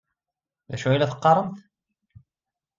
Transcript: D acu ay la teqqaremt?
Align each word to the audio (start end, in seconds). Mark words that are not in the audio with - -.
D 0.69 0.71
acu 0.75 0.87
ay 0.87 0.97
la 0.99 1.11
teqqaremt? 1.11 1.57